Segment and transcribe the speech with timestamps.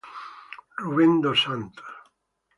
[0.81, 1.91] Rubén dos Santos